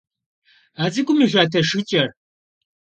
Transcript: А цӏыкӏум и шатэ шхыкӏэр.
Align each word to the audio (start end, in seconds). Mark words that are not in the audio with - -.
А 0.81 0.83
цӏыкӏум 0.93 1.19
и 1.25 1.27
шатэ 1.31 1.59
шхыкӏэр. 1.67 2.09